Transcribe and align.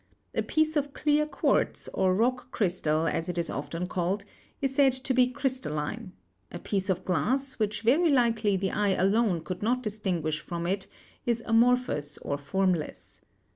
A 0.33 0.41
piece 0.41 0.75
of 0.75 0.93
clear 0.95 1.27
quartz, 1.27 1.87
or 1.93 2.15
rock 2.15 2.49
crystal 2.49 3.05
as 3.05 3.29
it 3.29 3.37
is 3.37 3.51
often 3.51 3.85
called, 3.85 4.25
is 4.59 4.73
said 4.73 4.93
to 4.93 5.13
be 5.13 5.27
crystalline; 5.27 6.13
a 6.51 6.57
piece 6.57 6.89
of 6.89 7.05
glass 7.05 7.59
which 7.59 7.81
very 7.83 8.09
likely 8.09 8.57
the 8.57 8.71
eye 8.71 8.95
alone 8.99 9.43
could 9.43 9.61
not 9.61 9.83
distinguish 9.83 10.39
from 10.39 10.65
it 10.65 10.87
is 11.27 11.43
amorphous 11.45 12.17
or 12.23 12.39
form 12.39 12.73
less. 12.73 13.21